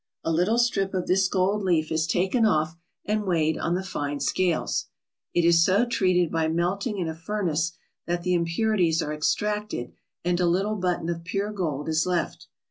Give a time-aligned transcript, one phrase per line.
[0.23, 4.19] A little strip of this gold leaf is taken off and weighed on the fine
[4.19, 4.87] scales.
[5.35, 7.73] It is so treated by melting in a furnace
[8.07, 9.91] that the impurities are extracted
[10.25, 12.47] and a little button of pure gold is left.